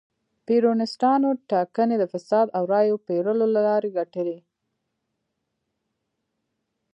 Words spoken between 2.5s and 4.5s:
او رایو پېرلو له لارې ګټلې.